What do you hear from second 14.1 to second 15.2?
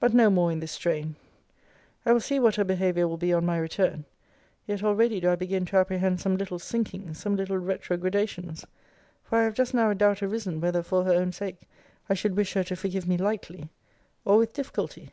or with difficulty?